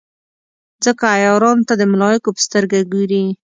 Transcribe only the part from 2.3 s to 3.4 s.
په سترګه ګوري.